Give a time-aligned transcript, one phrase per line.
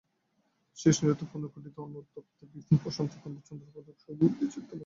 [0.77, 4.79] শ্রীশ নিরুত্তর, পূর্ণ কুণ্ঠিত অনুতপ্ত, বিপিন প্রশান্ত গম্ভীর, চন্দ্রবাবু সুগভীর চিন্তামগ্ন।